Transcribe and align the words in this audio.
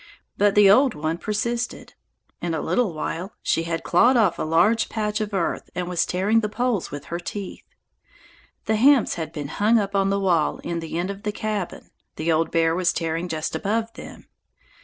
But 0.35 0.55
the 0.55 0.67
old 0.67 0.95
one 0.95 1.19
persisted. 1.19 1.93
In 2.41 2.55
a 2.55 2.59
little 2.61 2.91
while 2.91 3.35
she 3.43 3.65
had 3.65 3.83
clawed 3.83 4.17
off 4.17 4.39
a 4.39 4.41
large 4.41 4.89
patch 4.89 5.21
of 5.21 5.31
earth 5.31 5.69
and 5.75 5.87
was 5.87 6.07
tearing 6.07 6.39
the 6.39 6.49
poles 6.49 6.89
with 6.89 7.05
her 7.13 7.19
teeth. 7.19 7.67
The 8.65 8.77
hams 8.77 9.13
had 9.13 9.31
been 9.31 9.49
hung 9.49 9.77
up 9.77 9.95
on 9.95 10.09
the 10.09 10.19
wall 10.19 10.57
in 10.63 10.79
the 10.79 10.97
end 10.97 11.11
of 11.11 11.21
the 11.21 11.31
cabin; 11.31 11.91
the 12.15 12.31
old 12.31 12.49
bear 12.49 12.73
was 12.73 12.93
tearing 12.93 13.27
just 13.27 13.53
above 13.55 13.93
them. 13.93 14.27